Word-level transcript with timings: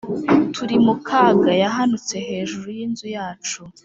Turimukaga 0.55 1.51
yahanutse 1.63 2.15
hejuru 2.27 2.67
y’inzu 2.77 3.07
yacu 3.15 3.61